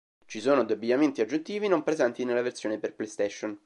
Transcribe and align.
Ci 0.25 0.39
sono 0.41 0.63
due 0.63 0.73
abbigliamenti 0.73 1.21
aggiuntivi 1.21 1.67
non 1.67 1.83
presenti 1.83 2.25
nella 2.25 2.41
versione 2.41 2.79
per 2.79 2.95
PlayStation. 2.95 3.55